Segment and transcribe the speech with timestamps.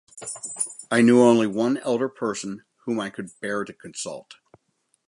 [0.89, 4.33] I knew only one elder person whom I could bear to consult.